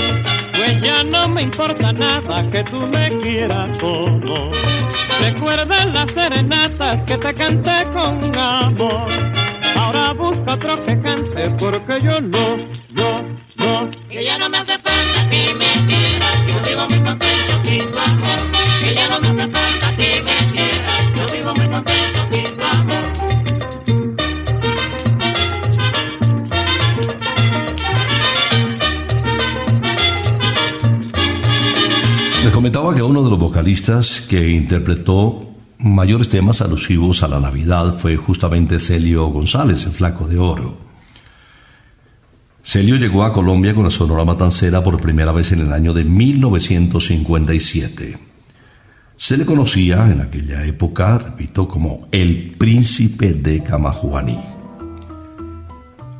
Pues 0.52 0.82
ya 0.82 1.02
no 1.04 1.28
me 1.28 1.42
importa 1.42 1.92
nada 1.92 2.50
que 2.50 2.62
tú 2.64 2.78
me 2.86 3.18
quieras 3.20 3.78
o 3.82 4.10
no. 4.10 4.50
Recuerda 5.20 5.86
las 5.86 6.10
serenatas 6.12 7.02
que 7.02 7.18
te 7.18 7.34
canté 7.34 7.84
con 7.92 8.34
amor. 8.36 9.10
Ahora 9.76 10.12
busca 10.12 10.54
otro 10.54 10.84
que 10.84 11.00
cante 11.00 11.50
porque 11.58 12.00
yo 12.02 12.20
no. 12.20 12.58
Vocalistas 33.60 34.22
que 34.22 34.48
interpretó 34.48 35.50
mayores 35.76 36.30
temas 36.30 36.62
alusivos 36.62 37.22
a 37.22 37.28
la 37.28 37.40
Navidad 37.40 37.98
fue 37.98 38.16
justamente 38.16 38.80
Celio 38.80 39.26
González, 39.26 39.84
el 39.84 39.92
Flaco 39.92 40.26
de 40.26 40.38
Oro. 40.38 40.78
Celio 42.64 42.96
llegó 42.96 43.22
a 43.22 43.34
Colombia 43.34 43.74
con 43.74 43.84
la 43.84 43.90
Sonora 43.90 44.24
Matancera 44.24 44.82
por 44.82 44.98
primera 44.98 45.32
vez 45.32 45.52
en 45.52 45.60
el 45.60 45.74
año 45.74 45.92
de 45.92 46.04
1957. 46.04 48.18
Se 49.18 49.36
le 49.36 49.44
conocía 49.44 50.10
en 50.10 50.22
aquella 50.22 50.64
época, 50.64 51.18
repito, 51.18 51.68
como 51.68 52.08
el 52.12 52.54
príncipe 52.56 53.34
de 53.34 53.62
Camajuaní. 53.62 54.40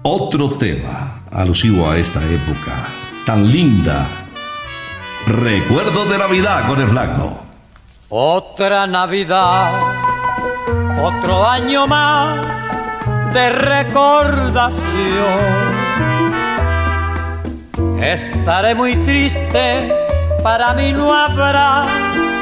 Otro 0.03 0.51
tema 0.51 1.25
alusivo 1.33 1.89
a 1.89 1.97
esta 1.97 2.23
época 2.23 2.87
tan 3.25 3.51
linda. 3.51 4.20
Recuerdos 5.31 6.11
de 6.11 6.19
Navidad 6.19 6.67
con 6.67 6.81
el 6.81 6.89
flaco. 6.89 7.39
Otra 8.09 8.85
Navidad, 8.89 9.71
otro 11.01 11.49
año 11.49 11.87
más 11.87 12.53
de 13.33 13.51
recordación. 13.51 14.81
Estaré 18.03 18.75
muy 18.75 18.97
triste, 19.05 19.95
para 20.43 20.75
mí 20.75 20.93
no 20.93 21.15
habrá 21.15 21.87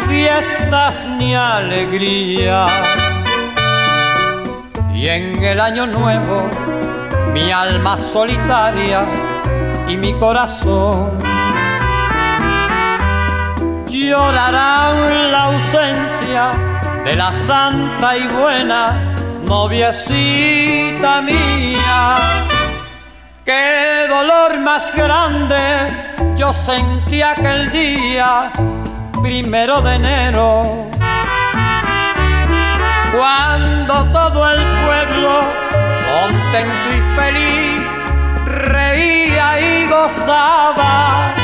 fiestas 0.09 1.07
ni 1.19 1.35
alegría. 1.35 2.69
Y 4.95 5.09
en 5.09 5.45
el 5.45 5.61
año 5.61 5.85
nuevo, 5.85 6.49
mi 7.35 7.53
alma 7.53 7.99
solitaria 7.99 9.07
y 9.87 9.97
mi 9.99 10.15
corazón 10.15 11.28
llorarán 13.89 15.33
la 15.33 15.43
ausencia 15.45 16.53
de 17.05 17.17
la 17.17 17.33
santa 17.47 18.17
y 18.17 18.27
buena 18.29 19.15
noviecita 19.45 21.23
mía. 21.23 22.17
Qué 23.45 24.07
dolor 24.09 24.59
más 24.61 24.95
grande 24.95 25.57
yo 26.37 26.53
sentí 26.53 27.23
aquel 27.23 27.73
día, 27.73 28.53
primero 29.23 29.81
de 29.81 29.95
enero, 29.95 30.89
cuando 33.17 34.05
todo 34.13 34.51
el 34.53 34.63
pueblo, 34.85 35.41
contento 36.07 36.89
y 36.97 37.01
feliz, 37.19 37.87
reía 38.47 39.61
y 39.61 39.89
gozaba. 39.89 41.38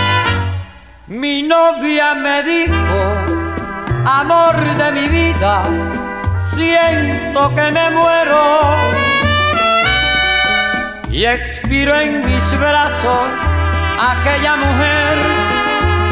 Mi 1.07 1.43
novia 1.43 2.15
me 2.15 2.43
dijo, 2.43 2.99
amor 4.07 4.57
de 4.57 4.93
mi 4.93 5.07
vida, 5.07 5.65
siento 6.55 7.55
que 7.55 7.71
me 7.71 7.91
muero. 7.91 8.75
Y 11.11 11.27
expiro 11.27 11.95
en 11.95 12.25
mis 12.25 12.59
brazos 12.59 13.29
aquella 14.01 14.57
mujer 14.57 15.17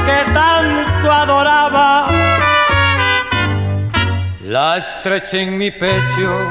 que 0.05 0.33
tanto 0.35 1.11
adoraba. 1.11 2.09
La 4.45 4.77
estreché 4.77 5.41
en 5.41 5.57
mi 5.57 5.71
pecho, 5.71 6.51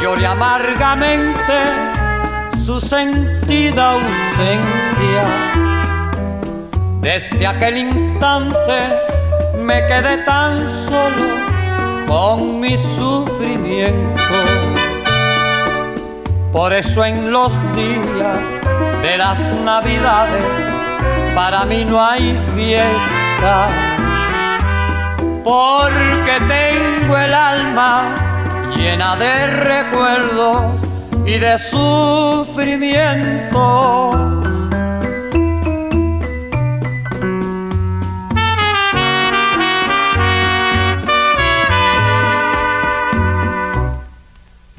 lloré 0.00 0.26
amargamente 0.26 1.58
su 2.64 2.80
sentida 2.80 3.90
ausencia 3.90 5.45
Desde 7.06 7.46
aquel 7.46 7.78
instante 7.78 8.98
me 9.62 9.86
quedé 9.86 10.18
tan 10.24 10.66
solo 10.88 11.36
con 12.08 12.58
mi 12.58 12.76
sufrimiento. 12.96 14.34
Por 16.50 16.72
eso 16.72 17.04
en 17.04 17.30
los 17.30 17.52
días 17.76 18.40
de 19.02 19.18
las 19.18 19.38
navidades 19.64 20.42
para 21.32 21.64
mí 21.64 21.84
no 21.84 22.04
hay 22.04 22.36
fiesta. 22.56 23.68
Porque 25.44 26.40
tengo 26.48 27.16
el 27.16 27.32
alma 27.32 28.16
llena 28.76 29.14
de 29.14 29.46
recuerdos 29.46 30.80
y 31.24 31.38
de 31.38 31.56
sufrimiento. 31.56 34.35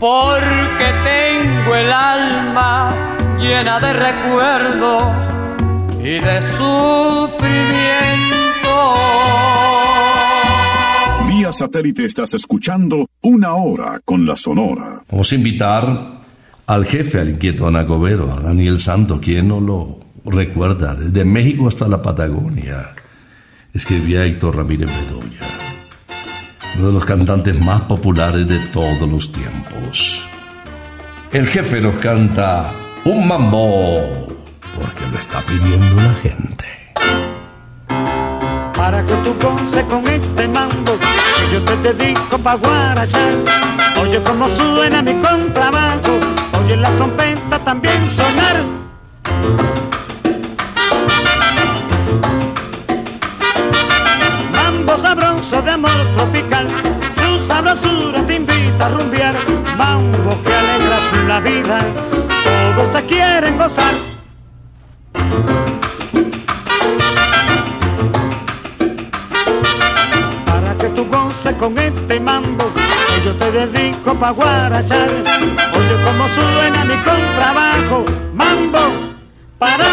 porque 0.00 0.86
tengo 1.04 1.74
el 1.76 1.92
alma 1.92 3.36
llena 3.38 3.78
de 3.78 3.92
recuerdos 3.92 5.12
y 5.98 6.18
de 6.18 6.40
sufrimiento. 6.56 7.44
Vía 11.28 11.52
satélite 11.52 12.06
estás 12.06 12.32
escuchando 12.32 13.10
una 13.20 13.54
hora 13.54 14.00
con 14.02 14.26
la 14.26 14.38
Sonora. 14.38 15.02
Vamos 15.10 15.30
a 15.30 15.34
invitar 15.34 16.20
al 16.66 16.86
jefe, 16.86 17.20
al 17.20 17.28
inquieto 17.28 17.66
Anacobero, 17.66 18.32
a 18.32 18.40
Daniel 18.40 18.80
Santo, 18.80 19.20
quien 19.20 19.48
no 19.48 19.60
lo 19.60 20.00
recuerda, 20.24 20.94
desde 20.94 21.26
México 21.26 21.68
hasta 21.68 21.86
la 21.86 22.00
Patagonia. 22.00 22.78
Escribía 23.74 24.24
Héctor 24.24 24.56
Ramírez 24.56 24.88
Bedoya 24.88 25.69
uno 26.80 26.88
de 26.88 26.94
los 26.94 27.04
cantantes 27.04 27.60
más 27.60 27.82
populares 27.82 28.48
de 28.48 28.58
todos 28.72 29.06
los 29.06 29.30
tiempos. 29.30 30.24
El 31.30 31.46
jefe 31.46 31.78
nos 31.78 31.96
canta 31.96 32.72
un 33.04 33.28
mambo 33.28 34.00
porque 34.74 35.06
lo 35.10 35.18
está 35.18 35.42
pidiendo 35.42 35.96
la 35.96 36.14
gente. 36.22 36.64
Para 38.74 39.04
que 39.04 39.14
tú 39.16 39.34
goces 39.42 39.84
con 39.84 40.08
este 40.08 40.48
mambo 40.48 40.92
yo 41.52 41.62
te 41.64 41.92
dedico 41.92 42.38
pa' 42.38 42.54
guarachar. 42.54 43.34
Oye 44.00 44.22
cómo 44.22 44.48
suena 44.48 45.02
mi 45.02 45.14
contrabajo, 45.20 46.18
oye 46.62 46.76
la 46.78 46.90
trompeta 46.96 47.58
también 47.58 48.00
sonar. 48.16 48.64
De 55.50 55.70
amor 55.72 55.90
tropical. 56.14 56.68
Su 57.12 57.44
sabrosura 57.44 58.24
te 58.24 58.36
invita 58.36 58.86
a 58.86 58.88
rumbear. 58.90 59.34
Mambo 59.76 60.40
que 60.42 60.54
alegra 60.54 60.98
la 61.26 61.40
vida. 61.40 61.80
Todos 62.76 62.92
te 62.92 63.06
quieren 63.06 63.58
gozar. 63.58 63.94
Para 70.46 70.74
que 70.78 70.88
tú 70.90 71.04
goces 71.06 71.54
con 71.56 71.76
este 71.78 72.20
mambo, 72.20 72.72
que 72.72 73.24
yo 73.24 73.34
te 73.34 73.50
dedico 73.50 74.14
pa' 74.14 74.30
guarachar. 74.30 75.10
Oye 75.10 76.04
como 76.04 76.28
suena 76.28 76.84
mi 76.84 76.94
contrabajo. 77.02 78.04
Mambo 78.34 79.10
para 79.58 79.89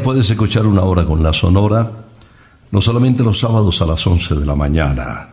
puedes 0.00 0.28
escuchar 0.30 0.66
una 0.66 0.82
hora 0.82 1.04
con 1.04 1.22
la 1.22 1.32
Sonora, 1.32 1.90
no 2.70 2.80
solamente 2.80 3.22
los 3.22 3.40
sábados 3.40 3.80
a 3.82 3.86
las 3.86 4.06
11 4.06 4.34
de 4.34 4.46
la 4.46 4.54
mañana, 4.54 5.28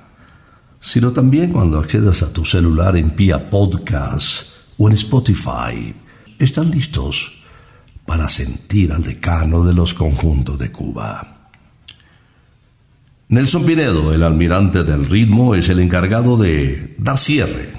sino 0.80 1.12
también 1.12 1.52
cuando 1.52 1.80
accedas 1.80 2.22
a 2.24 2.32
tu 2.32 2.46
celular 2.46 2.96
en 2.98 3.12
Pia 3.12 3.50
Podcast 3.50 4.48
o 4.78 4.88
en 4.88 4.94
Spotify. 4.96 5.96
Están 6.40 6.72
listos 6.72 7.44
para 8.06 8.28
sentir 8.30 8.92
al 8.92 9.04
decano 9.04 9.64
de 9.64 9.74
los 9.74 9.94
conjuntos 9.94 10.58
de 10.60 10.72
Cuba. 10.72 11.50
Nelson 13.30 13.66
Pinedo, 13.66 14.14
el 14.14 14.24
almirante 14.24 14.84
del 14.84 15.06
ritmo, 15.06 15.56
es 15.56 15.70
el 15.70 15.80
encargado 15.80 16.38
de 16.38 16.96
dar 17.00 17.18
cierre 17.18 17.74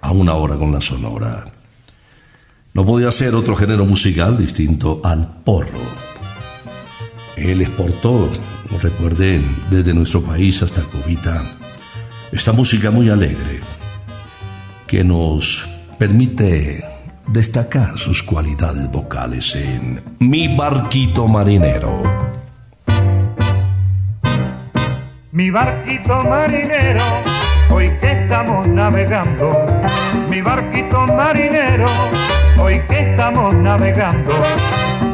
a 0.00 0.12
una 0.12 0.34
hora 0.34 0.56
con 0.56 0.72
la 0.72 0.80
Sonora. 0.80 1.44
No 2.74 2.84
podía 2.84 3.10
ser 3.10 3.34
otro 3.34 3.56
género 3.56 3.84
musical 3.84 4.36
distinto 4.36 5.00
al 5.02 5.42
porro. 5.42 6.05
Él 7.36 7.60
exportó, 7.60 8.30
recuerden, 8.80 9.44
desde 9.70 9.92
nuestro 9.92 10.22
país 10.22 10.62
hasta 10.62 10.80
Cubita, 10.82 11.40
esta 12.32 12.52
música 12.52 12.90
muy 12.90 13.10
alegre 13.10 13.60
que 14.86 15.04
nos 15.04 15.68
permite 15.98 16.82
destacar 17.28 17.98
sus 17.98 18.22
cualidades 18.22 18.90
vocales 18.90 19.54
en 19.54 20.02
Mi 20.18 20.54
barquito 20.56 21.28
marinero. 21.28 22.02
Mi 25.32 25.50
barquito 25.50 26.24
marinero, 26.24 27.04
hoy 27.70 27.90
que 28.00 28.12
estamos 28.12 28.66
navegando, 28.68 29.66
mi 30.30 30.40
barquito 30.40 31.06
marinero, 31.06 31.86
hoy 32.58 32.80
que 32.88 33.10
estamos 33.10 33.54
navegando, 33.54 34.32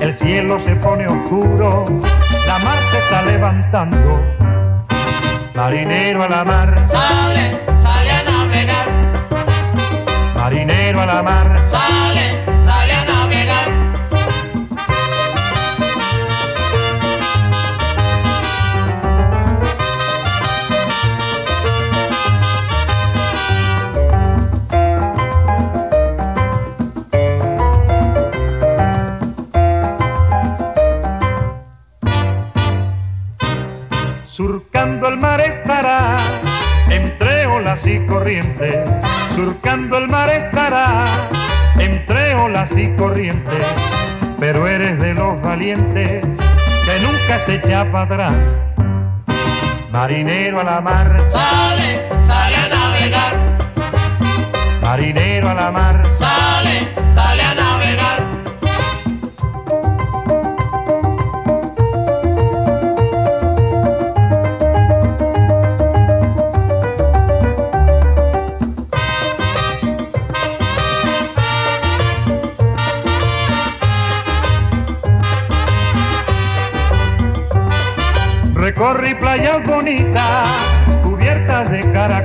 el 0.03 0.14
cielo 0.16 0.59
se 0.59 0.74
pone 0.76 1.07
oscuro, 1.07 1.86
la 2.46 2.59
mar 2.64 2.78
se 2.90 2.98
está 2.98 3.22
levantando, 3.22 4.20
marinero 5.55 6.24
a 6.24 6.28
la 6.28 6.44
mar, 6.44 6.86
Sale, 6.88 7.61
sale 7.82 8.11
a 8.11 8.22
navegar. 8.24 8.86
marinero 10.34 11.00
a 11.03 11.07
la 11.07 11.22
mar, 11.22 11.46
Sale, 11.70 12.20
sale 12.20 12.41
echa 47.82 47.92
para 47.92 48.04
atrás. 48.04 48.34
Marinero 49.90 50.60
a 50.60 50.64
la 50.64 50.80
mar, 50.80 51.08
Sale, 51.30 52.08
sale 52.26 52.56
a 52.56 52.68
navegar. 52.68 53.34
marinero 54.82 55.50
a 55.50 55.54
la 55.54 55.70
mar, 55.70 56.02
Sale, 56.02 56.18
sale 56.18 56.41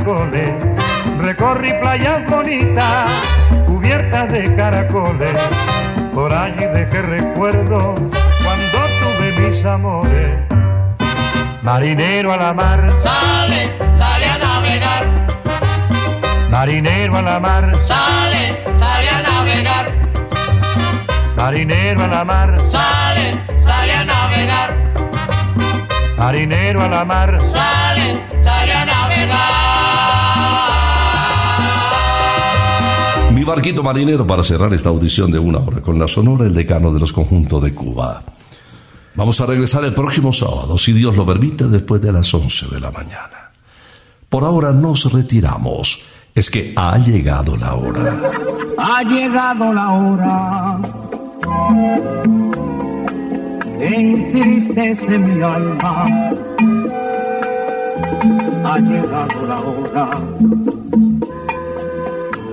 caracoles. 0.08 0.52
Recorrí 1.20 1.74
playas 1.82 2.26
bonitas, 2.30 3.12
cubiertas 3.66 4.32
de 4.32 4.56
caracoles. 4.56 5.36
Por 6.14 6.34
allí 6.34 6.66
dejé 6.74 7.02
recuerdo 7.02 7.94
cuando 7.96 8.78
tuve 9.02 9.48
mis 9.48 9.66
amores. 9.66 10.32
Marinero 11.62 12.32
a 12.32 12.38
la 12.38 12.54
mar, 12.54 12.80
Sale, 13.04 13.72
sale 13.98 14.26
a 14.26 14.38
navegar. 14.38 15.06
marinero 16.50 17.18
a 17.18 17.22
la 17.22 17.40
mar, 17.40 17.74
Sale, 17.86 18.64
sale 18.80 19.10
a 19.10 19.22
navegar. 19.30 19.86
marinero 21.36 22.04
a 22.04 22.08
la 22.08 22.24
mar, 22.24 22.58
Sale, 22.72 23.38
sale 23.66 23.94
a 23.94 24.06
navegar. 24.06 24.70
marinero 26.18 26.82
a 26.84 26.88
la 26.88 27.04
mar. 27.04 27.38
Sale, 27.52 28.22
sale 28.44 28.57
barquito 33.48 33.82
marinero 33.82 34.28
para 34.28 34.44
cerrar 34.44 34.74
esta 34.74 34.90
audición 34.90 35.32
de 35.32 35.40
una 35.40 35.60
hora 35.60 35.82
con 35.82 35.98
la 35.98 36.08
Sonora, 36.08 36.46
el 36.46 36.54
decano 36.54 36.94
de 36.94 37.00
los 37.00 37.14
conjuntos 37.14 37.64
de 37.64 37.74
Cuba. 37.74 38.22
Vamos 39.16 39.42
a 39.42 39.46
regresar 39.46 39.84
el 39.86 39.94
próximo 39.94 40.32
sábado, 40.34 40.78
si 40.78 40.92
Dios 40.92 41.16
lo 41.16 41.26
permite, 41.26 41.64
después 41.66 42.02
de 42.02 42.12
las 42.12 42.32
11 42.32 42.68
de 42.68 42.80
la 42.80 42.92
mañana. 42.92 43.52
Por 44.30 44.44
ahora 44.44 44.74
nos 44.74 45.12
retiramos. 45.12 46.04
Es 46.36 46.52
que 46.52 46.74
ha 46.76 46.98
llegado 47.00 47.58
la 47.58 47.74
hora. 47.74 48.32
Ha 48.78 49.02
llegado 49.04 49.74
la 49.74 49.92
hora 49.92 50.80
entristece 53.80 55.18
mi 55.18 55.42
alma. 55.42 56.06
Ha 58.66 58.80
llegado 58.80 59.46
la 59.48 59.60
hora 59.60 60.87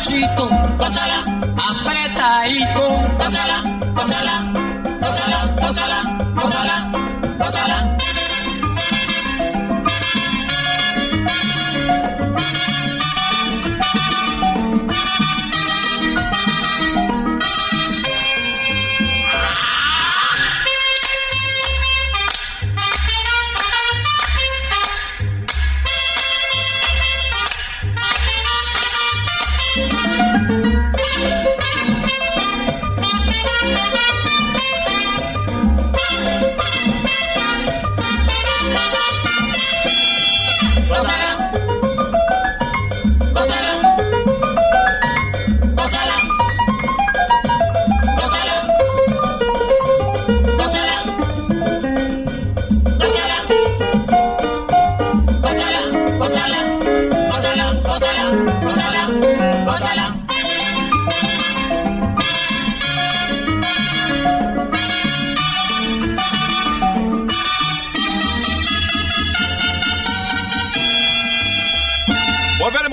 despacito, 0.00 0.48
pásala, 0.78 1.24
apretadito, 1.56 3.18
pásala, 3.18 3.62
pásala. 3.94 4.49